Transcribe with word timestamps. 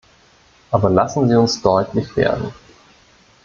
Aber 0.71 0.89
lassen 0.89 1.27
Sie 1.29 1.35
uns 1.35 1.61
deutlich 1.61 2.15
werden. 2.17 2.51